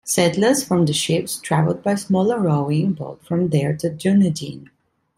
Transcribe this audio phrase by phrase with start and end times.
[0.03, 4.71] Settlers from the ships travelled by smaller rowing boat from there to Dunedin.